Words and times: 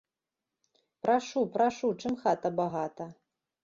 Прашу, 1.03 1.45
прашу, 1.59 1.87
чым 2.05 2.13
хата 2.25 2.57
багата. 2.65 3.05